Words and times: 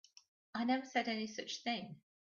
I 0.55 0.63
never 0.63 0.83
said 0.83 1.07
any 1.07 1.27
such 1.27 1.57
thing. 1.61 2.01